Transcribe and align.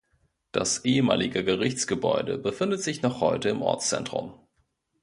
Das 0.51 0.83
ehemalige 0.83 1.43
Gerichtsgebäude 1.43 2.39
befindet 2.39 2.81
sich 2.81 3.03
noch 3.03 3.21
heute 3.21 3.49
im 3.49 3.61
Ortszentrum. 3.61 4.33